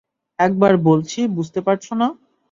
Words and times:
একবার 0.39 0.73
বলছি 0.87 1.19
বুঝতে 1.35 1.59
পারছ 1.67 1.85
না? 1.93 2.07